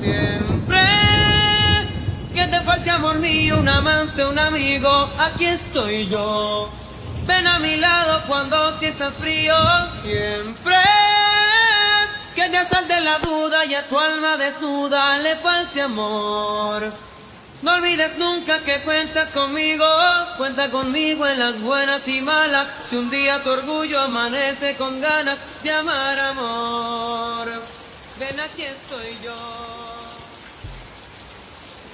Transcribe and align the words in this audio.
Siempre 0.00 0.78
que 2.34 2.46
te 2.46 2.60
falte 2.60 2.90
amor 2.90 3.16
mío, 3.16 3.58
un 3.58 3.68
amante, 3.68 4.24
un 4.24 4.38
amigo, 4.38 5.10
aquí 5.18 5.46
estoy 5.46 6.06
yo. 6.08 6.70
Ven 7.26 7.46
a 7.46 7.58
mi 7.58 7.76
lado 7.76 8.22
cuando 8.28 8.78
sientas 8.78 9.14
frío, 9.14 9.54
siempre 10.02 10.76
que 12.36 12.48
te 12.50 12.58
asalte 12.58 13.00
la 13.00 13.18
duda 13.18 13.64
y 13.64 13.74
a 13.74 13.88
tu 13.88 13.98
alma 13.98 14.36
desnuda 14.36 15.18
le 15.18 15.36
falte 15.36 15.80
amor. 15.80 16.92
No 17.62 17.74
olvides 17.74 18.18
nunca 18.18 18.60
que 18.60 18.82
cuentas 18.82 19.32
conmigo, 19.32 19.86
cuenta 20.36 20.70
conmigo 20.70 21.26
en 21.26 21.38
las 21.38 21.60
buenas 21.62 22.06
y 22.06 22.20
malas. 22.20 22.68
Si 22.88 22.96
un 22.96 23.08
día 23.08 23.42
tu 23.42 23.50
orgullo 23.50 23.98
amanece 24.00 24.76
con 24.76 25.00
ganas 25.00 25.38
de 25.62 25.72
amar 25.72 26.20
amor, 26.20 27.48
ven 28.20 28.38
aquí 28.38 28.62
estoy 28.62 29.16
yo. 29.24 29.75